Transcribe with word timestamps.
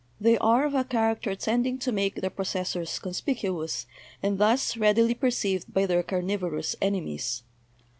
They 0.19 0.35
are 0.39 0.65
of 0.65 0.73
a 0.73 0.83
char 0.83 1.15
acter 1.15 1.37
tending 1.37 1.77
to 1.77 1.91
make 1.91 2.15
their 2.15 2.31
possessors 2.31 2.97
conspicuous, 2.97 3.85
and 4.23 4.39
thus 4.39 4.75
readily 4.75 5.13
perceived 5.13 5.71
by 5.71 5.85
their 5.85 6.01
carnivorous 6.01 6.75
enemies. 6.81 7.43